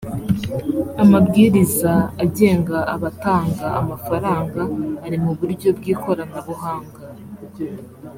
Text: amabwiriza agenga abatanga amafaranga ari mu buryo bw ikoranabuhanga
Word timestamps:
amabwiriza 1.03 1.93
agenga 2.23 2.77
abatanga 2.93 3.65
amafaranga 3.79 4.61
ari 5.05 5.17
mu 5.23 5.31
buryo 5.39 5.69
bw 5.77 5.83
ikoranabuhanga 5.93 6.99